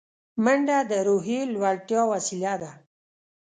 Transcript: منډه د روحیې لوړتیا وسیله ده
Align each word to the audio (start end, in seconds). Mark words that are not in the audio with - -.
منډه 0.43 0.77
د 0.91 0.93
روحیې 1.07 1.41
لوړتیا 1.53 2.01
وسیله 2.11 2.53
ده 2.61 2.71